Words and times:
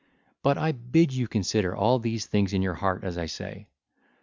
But 0.41 0.57
I 0.57 0.71
bid 0.71 1.13
you 1.13 1.27
consider 1.27 1.75
all 1.75 1.99
these 1.99 2.25
things 2.25 2.53
in 2.53 2.63
your 2.63 2.73
heart 2.73 3.03
as 3.03 3.19
I 3.19 3.27
say. 3.27 3.67